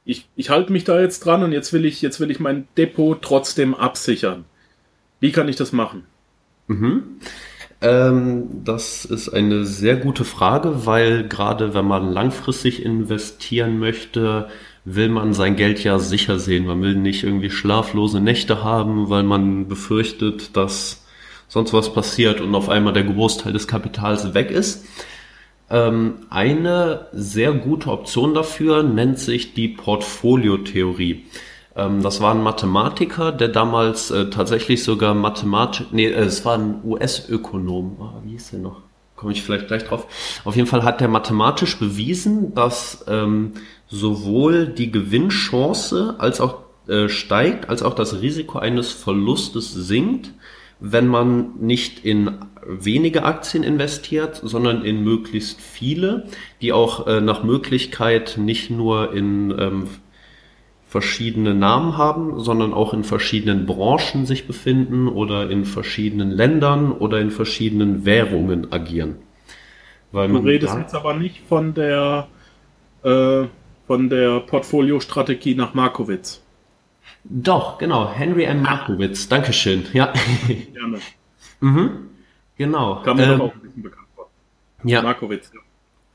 [0.05, 2.69] ich, ich halte mich da jetzt dran und jetzt will ich, jetzt will ich mein
[2.77, 4.45] Depot trotzdem absichern.
[5.21, 6.05] Wie kann ich das machen?
[6.69, 7.19] Mhm.
[7.83, 14.49] Ähm, das ist eine sehr gute Frage, weil gerade wenn man langfristig investieren möchte,
[14.85, 16.67] will man sein Geld ja sicher sehen.
[16.67, 21.05] Man will nicht irgendwie schlaflose Nächte haben, weil man befürchtet, dass
[21.49, 24.87] sonst was passiert und auf einmal der Großteil des Kapitals weg ist.
[25.69, 31.25] Ähm, eine sehr gute Option dafür nennt sich die Portfoliotheorie.
[31.25, 31.25] Ähm,
[31.77, 36.81] das war ein Mathematiker, der damals äh, tatsächlich sogar Mathematisch, nee, äh, es war ein
[36.83, 37.97] US-Ökonom.
[38.01, 38.81] Oh, wie hieß der noch?
[39.15, 40.07] Komme ich vielleicht gleich drauf.
[40.45, 43.53] Auf jeden Fall hat der mathematisch bewiesen, dass ähm,
[43.89, 50.33] sowohl die Gewinnchance als auch äh, steigt, als auch das Risiko eines Verlustes sinkt,
[50.81, 56.27] wenn man nicht in wenige Aktien investiert, sondern in möglichst viele,
[56.61, 59.89] die auch äh, nach Möglichkeit nicht nur in ähm,
[60.97, 67.21] verschiedene Namen haben, sondern auch in verschiedenen Branchen sich befinden oder in verschiedenen Ländern oder
[67.21, 69.17] in verschiedenen Währungen agieren.
[70.11, 72.29] Weil du redest jetzt aber nicht von der
[73.03, 73.45] äh,
[73.87, 76.43] von der Portfoliostrategie nach Markowitz.
[77.25, 78.63] Doch, genau, Henry M.
[78.63, 79.85] Markowitz, Dankeschön.
[79.93, 80.15] Ja.
[80.73, 80.99] Gerne.
[81.61, 81.91] mhm.
[82.57, 83.03] Genau.
[83.05, 84.31] Kam mir ähm, auch ein bisschen bekannt vor.
[84.83, 85.03] Ja.
[85.03, 85.61] Markowitz, ja.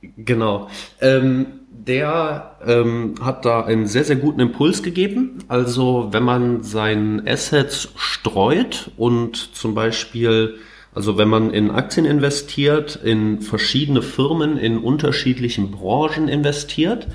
[0.02, 0.70] Genau.
[1.00, 5.40] Ähm, der ähm, hat da einen sehr, sehr guten Impuls gegeben.
[5.48, 10.56] Also wenn man seinen Assets streut und zum Beispiel,
[10.94, 17.08] also wenn man in Aktien investiert, in verschiedene Firmen in unterschiedlichen Branchen investiert,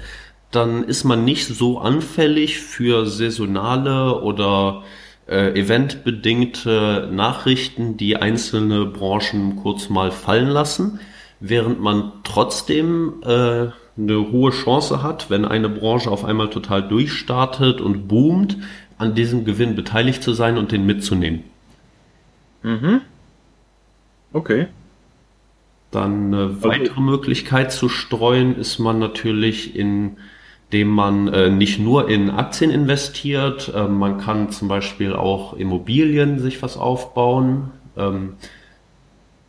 [0.50, 4.84] dann ist man nicht so anfällig für saisonale oder
[5.28, 11.00] äh, eventbedingte Nachrichten, die einzelne Branchen kurz mal fallen lassen,
[11.40, 13.68] während man trotzdem äh,
[13.98, 18.58] eine hohe Chance hat, wenn eine Branche auf einmal total durchstartet und boomt,
[18.98, 21.44] an diesem Gewinn beteiligt zu sein und den mitzunehmen.
[22.62, 23.00] Mhm.
[24.32, 24.68] Okay.
[25.90, 32.30] Dann eine weitere Möglichkeit zu streuen ist man natürlich, indem man äh, nicht nur in
[32.30, 37.70] Aktien investiert, äh, man kann zum Beispiel auch Immobilien sich was aufbauen.
[37.96, 38.34] Ähm,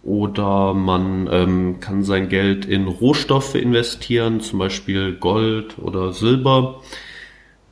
[0.07, 6.81] oder man ähm, kann sein Geld in Rohstoffe investieren, zum Beispiel Gold oder Silber.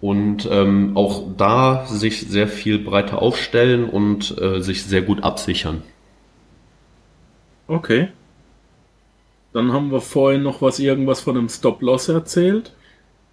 [0.02, 5.82] Und ähm, auch da sich sehr viel breiter aufstellen und äh, sich sehr gut absichern.
[7.68, 8.10] Okay.
[9.54, 12.75] Dann haben wir vorhin noch was irgendwas von einem Stop-Loss erzählt.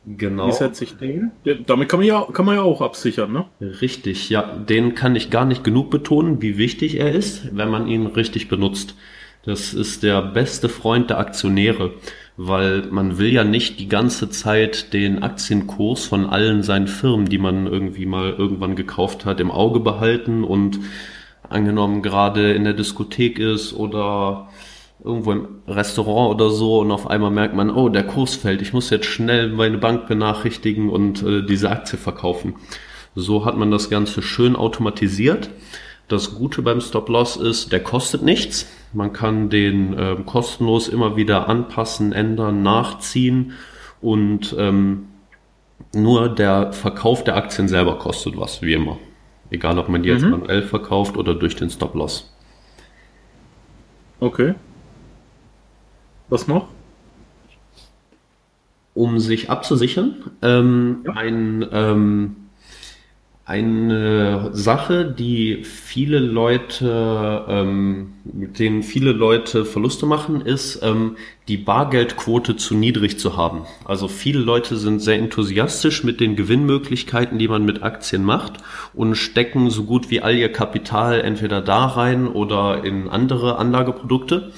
[0.04, 0.48] Genau.
[0.48, 1.30] Wie setze ich den?
[1.66, 3.44] Damit kann man ja, kann man ja auch absichern, ne?
[3.60, 7.86] Richtig, ja, den kann ich gar nicht genug betonen, wie wichtig er ist, wenn man
[7.86, 8.96] ihn richtig benutzt.
[9.44, 11.94] Das ist der beste Freund der Aktionäre,
[12.36, 17.38] weil man will ja nicht die ganze Zeit den Aktienkurs von allen seinen Firmen, die
[17.38, 20.80] man irgendwie mal irgendwann gekauft hat, im Auge behalten und
[21.48, 24.48] angenommen gerade in der Diskothek ist oder
[25.04, 28.72] irgendwo im Restaurant oder so und auf einmal merkt man, oh, der Kurs fällt, ich
[28.72, 32.54] muss jetzt schnell meine Bank benachrichtigen und äh, diese Aktie verkaufen.
[33.14, 35.50] So hat man das Ganze schön automatisiert.
[36.08, 38.66] Das Gute beim Stop-Loss ist, der kostet nichts.
[38.92, 43.52] Man kann den äh, kostenlos immer wieder anpassen, ändern, nachziehen
[44.00, 45.08] und ähm,
[45.94, 48.98] nur der Verkauf der Aktien selber kostet was, wie immer.
[49.50, 50.30] Egal, ob man die jetzt Mhm.
[50.30, 52.32] manuell verkauft oder durch den Stop-Loss.
[54.20, 54.54] Okay.
[56.32, 56.68] Was noch?
[58.94, 60.14] um sich abzusichern.
[60.42, 61.12] Ähm, Ja.
[61.12, 62.36] ein, ähm,
[63.44, 71.16] eine Sache, die viele Leute, ähm, mit denen viele Leute Verluste machen, ist, ähm,
[71.48, 73.62] die Bargeldquote zu niedrig zu haben.
[73.84, 78.54] Also viele Leute sind sehr enthusiastisch mit den Gewinnmöglichkeiten, die man mit Aktien macht
[78.94, 84.52] und stecken so gut wie all ihr Kapital entweder da rein oder in andere Anlageprodukte.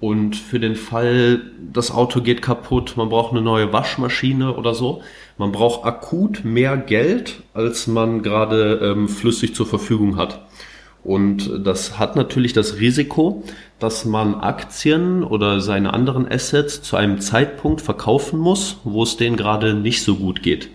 [0.00, 5.02] Und für den Fall, das Auto geht kaputt, man braucht eine neue Waschmaschine oder so,
[5.36, 10.40] man braucht akut mehr Geld, als man gerade ähm, flüssig zur Verfügung hat.
[11.04, 13.42] Und das hat natürlich das Risiko,
[13.78, 19.36] dass man Aktien oder seine anderen Assets zu einem Zeitpunkt verkaufen muss, wo es denen
[19.36, 20.70] gerade nicht so gut geht.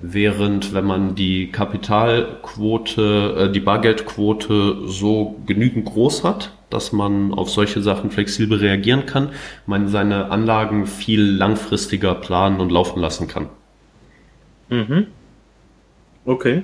[0.00, 7.50] Während wenn man die Kapitalquote, äh, die Bargeldquote so genügend groß hat, dass man auf
[7.50, 9.30] solche Sachen flexibel reagieren kann,
[9.66, 13.48] man seine Anlagen viel langfristiger planen und laufen lassen kann.
[14.68, 15.06] Mhm.
[16.24, 16.62] Okay.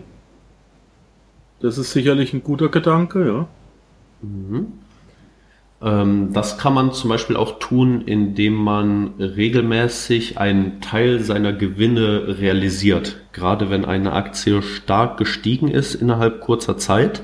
[1.61, 3.47] Das ist sicherlich ein guter Gedanke, ja.
[5.83, 12.39] Ähm, das kann man zum Beispiel auch tun, indem man regelmäßig einen Teil seiner Gewinne
[12.41, 13.17] realisiert.
[13.33, 17.23] Gerade wenn eine Aktie stark gestiegen ist innerhalb kurzer Zeit,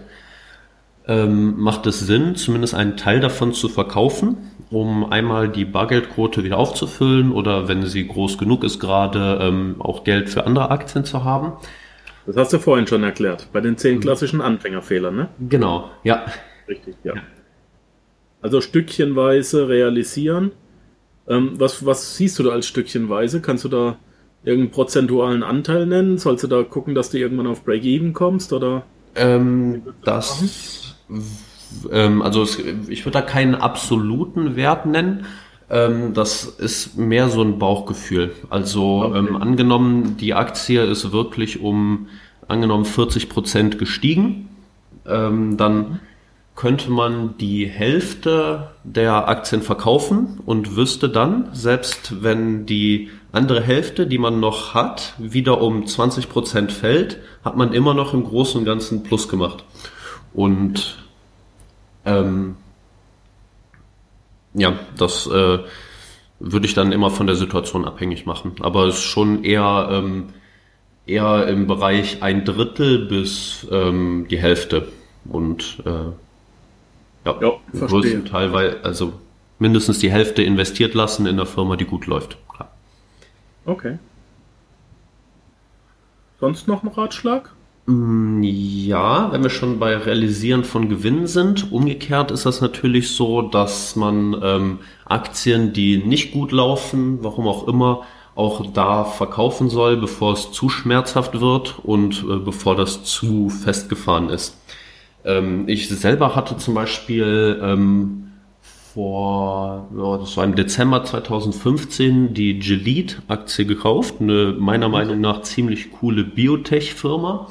[1.06, 4.36] ähm, macht es Sinn, zumindest einen Teil davon zu verkaufen,
[4.70, 10.04] um einmal die Bargeldquote wieder aufzufüllen oder wenn sie groß genug ist, gerade ähm, auch
[10.04, 11.52] Geld für andere Aktien zu haben.
[12.26, 13.48] Das hast du vorhin schon erklärt.
[13.52, 15.28] Bei den zehn klassischen Anfängerfehlern, ne?
[15.48, 16.26] Genau, ja.
[16.68, 17.14] Richtig, ja.
[18.42, 20.52] Also stückchenweise realisieren.
[21.28, 23.40] Ähm, was, was siehst du da als stückchenweise?
[23.40, 23.96] Kannst du da
[24.44, 26.18] irgendeinen prozentualen Anteil nennen?
[26.18, 28.52] Sollst du da gucken, dass du irgendwann auf Break-Even kommst?
[28.52, 28.84] Oder?
[29.16, 30.40] Ähm, das,
[31.90, 35.26] ähm, also es, ich würde da keinen absoluten Wert nennen.
[35.68, 38.32] Ähm, das ist mehr so ein Bauchgefühl.
[38.48, 39.18] Also Okay.
[39.18, 42.08] ähm, angenommen, die Aktie ist wirklich um
[42.48, 44.48] angenommen 40 Prozent gestiegen,
[45.06, 46.00] ähm, dann
[46.56, 54.06] könnte man die Hälfte der Aktien verkaufen und wüsste dann, selbst wenn die andere Hälfte,
[54.06, 58.58] die man noch hat, wieder um 20 Prozent fällt, hat man immer noch im Großen
[58.58, 59.64] und Ganzen Plus gemacht.
[60.32, 60.98] Und
[62.04, 62.56] ähm,
[64.54, 65.58] ja, das äh,
[66.40, 68.52] würde ich dann immer von der Situation abhängig machen.
[68.60, 70.30] Aber es ist schon eher, ähm,
[71.06, 74.88] eher im Bereich ein Drittel bis ähm, die Hälfte.
[75.26, 75.90] Und äh,
[77.26, 79.12] ja, Ja, im größten Teil, weil also
[79.58, 82.38] mindestens die Hälfte investiert lassen in der Firma, die gut läuft.
[82.48, 82.70] Klar.
[83.66, 83.98] Okay.
[86.40, 87.52] Sonst noch ein Ratschlag?
[88.42, 91.72] Ja, wenn wir schon bei Realisieren von Gewinnen sind.
[91.72, 97.66] Umgekehrt ist das natürlich so, dass man ähm, Aktien, die nicht gut laufen, warum auch
[97.66, 98.02] immer,
[98.34, 104.28] auch da verkaufen soll, bevor es zu schmerzhaft wird und äh, bevor das zu festgefahren
[104.28, 104.56] ist.
[105.24, 108.30] Ähm, ich selber hatte zum Beispiel ähm,
[108.94, 114.16] vor, ja, das war im Dezember 2015, die Gelite-Aktie gekauft.
[114.20, 117.48] Eine meiner Meinung nach ziemlich coole Biotech-Firma.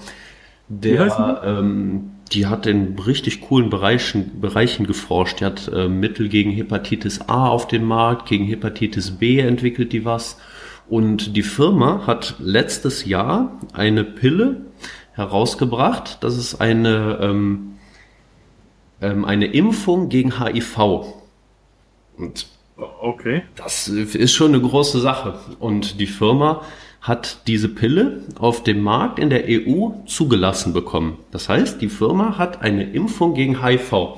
[0.69, 5.39] Der, ähm, die hat in richtig coolen Bereichen, Bereichen geforscht.
[5.39, 10.05] Die hat äh, Mittel gegen Hepatitis A auf dem Markt, gegen Hepatitis B entwickelt die
[10.05, 10.37] was.
[10.87, 14.61] Und die Firma hat letztes Jahr eine Pille
[15.13, 16.19] herausgebracht.
[16.21, 17.73] Das ist eine, ähm,
[19.01, 21.05] ähm, eine Impfung gegen HIV.
[22.17, 22.47] Und
[23.01, 23.43] Okay.
[23.55, 25.39] das ist schon eine große Sache.
[25.59, 26.61] Und die Firma
[27.01, 31.17] hat diese Pille auf dem Markt in der EU zugelassen bekommen.
[31.31, 34.17] Das heißt, die Firma hat eine Impfung gegen HIV.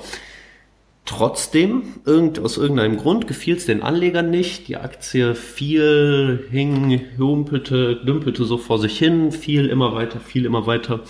[1.05, 4.67] Trotzdem, irgend, aus irgendeinem Grund gefiel es den Anlegern nicht.
[4.67, 10.67] Die Aktie fiel, hing, humpelte, dümpelte so vor sich hin, fiel immer weiter, fiel immer
[10.67, 11.01] weiter.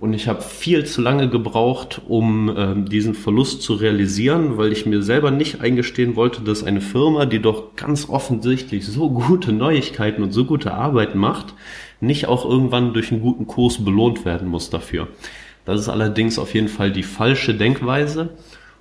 [0.00, 4.86] Und ich habe viel zu lange gebraucht, um ähm, diesen Verlust zu realisieren, weil ich
[4.86, 10.22] mir selber nicht eingestehen wollte, dass eine Firma, die doch ganz offensichtlich so gute Neuigkeiten
[10.22, 11.52] und so gute Arbeit macht,
[12.00, 15.08] nicht auch irgendwann durch einen guten Kurs belohnt werden muss dafür.
[15.66, 18.30] Das ist allerdings auf jeden Fall die falsche Denkweise.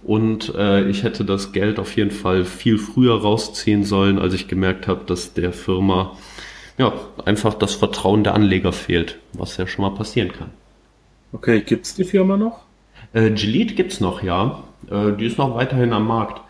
[0.02, 4.48] Und äh, ich hätte das Geld auf jeden Fall viel früher rausziehen sollen, als ich
[4.48, 6.16] gemerkt habe, dass der Firma
[6.78, 6.94] ja
[7.26, 10.52] einfach das Vertrauen der Anleger fehlt, was ja schon mal passieren kann.
[11.32, 12.62] Okay, gibt's die Firma noch?
[13.14, 14.64] Äh, Gillette gibt's noch, ja.
[14.90, 16.42] Äh, die ist noch weiterhin am Markt.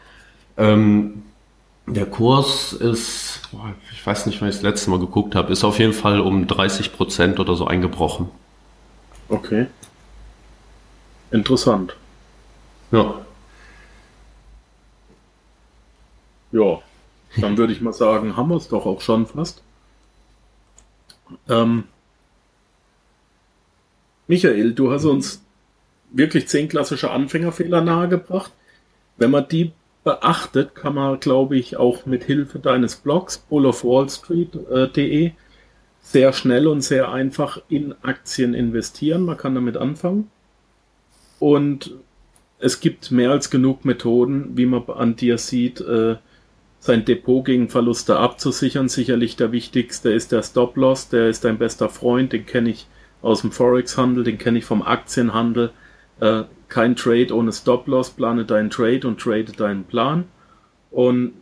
[0.57, 1.23] Ähm,
[1.85, 3.41] der Kurs ist,
[3.91, 6.45] ich weiß nicht, wann ich das letzte Mal geguckt habe, ist auf jeden Fall um
[6.47, 8.29] 30 Prozent oder so eingebrochen.
[9.27, 9.67] Okay.
[11.31, 11.95] Interessant.
[12.91, 13.15] Ja.
[16.51, 16.79] Ja,
[17.37, 19.61] dann würde ich mal sagen, haben wir es doch auch schon fast.
[21.47, 21.83] Ähm,
[24.29, 25.43] Michael, du hast uns
[26.11, 28.51] wirklich zehn klassische Anfängerfehler nahegebracht.
[29.17, 29.71] Wenn man die
[30.03, 35.31] beachtet, kann man, glaube ich, auch mit Hilfe deines Blogs bullofwallstreet.de äh,
[36.01, 39.23] sehr schnell und sehr einfach in Aktien investieren.
[39.23, 40.29] Man kann damit anfangen.
[41.39, 41.95] Und
[42.59, 46.17] es gibt mehr als genug Methoden, wie man an dir sieht, äh,
[46.79, 48.89] sein Depot gegen Verluste abzusichern.
[48.89, 52.85] Sicherlich der wichtigste ist der Stop-Loss, der ist dein bester Freund, den kenne ich
[53.21, 55.71] aus dem Forex-Handel, den kenne ich vom Aktienhandel.
[56.19, 60.25] Äh, kein Trade ohne Stop-Loss, plane deinen Trade und trade deinen Plan.
[60.91, 61.33] Und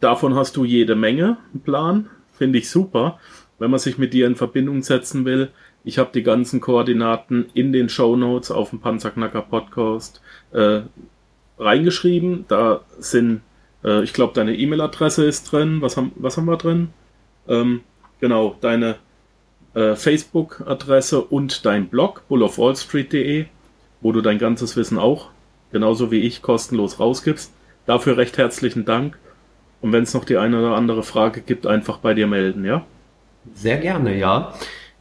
[0.00, 3.18] davon hast du jede Menge, einen Plan, finde ich super.
[3.58, 5.50] Wenn man sich mit dir in Verbindung setzen will,
[5.84, 10.20] ich habe die ganzen Koordinaten in den Show Notes auf dem Panzerknacker Podcast
[10.52, 10.82] äh,
[11.58, 12.44] reingeschrieben.
[12.48, 13.40] Da sind
[13.84, 15.80] äh, ich glaube, deine E-Mail-Adresse ist drin.
[15.80, 16.88] Was haben, was haben wir drin?
[17.48, 17.82] Ähm,
[18.20, 18.96] genau, deine
[19.74, 23.46] äh, Facebook-Adresse und dein Blog, bullofwallstreet.de,
[24.00, 25.30] wo du dein ganzes Wissen auch,
[25.72, 27.52] genauso wie ich, kostenlos rausgibst.
[27.86, 29.18] Dafür recht herzlichen Dank.
[29.80, 32.84] Und wenn es noch die eine oder andere Frage gibt, einfach bei dir melden, ja?
[33.54, 34.52] Sehr gerne, ja.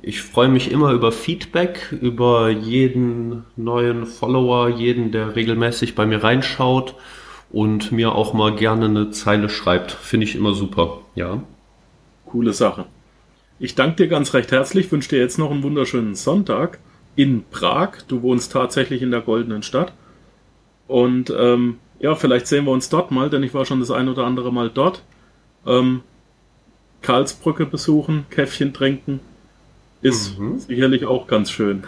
[0.02, 6.24] Ich freue mich immer über Feedback, über jeden neuen Follower, jeden, der regelmäßig bei mir
[6.24, 6.96] reinschaut
[7.52, 9.92] und mir auch mal gerne eine Zeile schreibt.
[9.92, 11.44] Finde ich immer super, ja.
[12.26, 12.86] Coole Sache.
[13.60, 16.80] Ich danke dir ganz recht herzlich, wünsche dir jetzt noch einen wunderschönen Sonntag
[17.16, 17.98] in Prag.
[18.08, 19.92] Du wohnst tatsächlich in der goldenen Stadt.
[20.88, 24.08] Und ähm, ja, vielleicht sehen wir uns dort mal, denn ich war schon das ein
[24.08, 25.04] oder andere Mal dort.
[25.68, 26.02] Ähm,
[27.02, 29.20] Karlsbrücke besuchen, Käffchen trinken.
[30.02, 30.60] Ist mhm.
[30.60, 31.84] sicherlich auch ganz schön.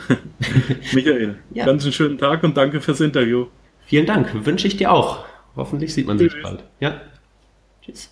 [0.93, 1.65] Michael, ja.
[1.65, 3.45] ganz einen schönen Tag und danke fürs Interview.
[3.85, 5.23] Vielen Dank, wünsche ich dir auch.
[5.55, 6.33] Hoffentlich sieht man Tschüss.
[6.33, 6.63] sich bald.
[6.81, 6.99] Ja.
[7.81, 8.11] Tschüss.